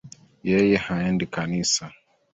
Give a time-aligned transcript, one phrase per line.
[0.49, 1.83] Yeye haendi kanisa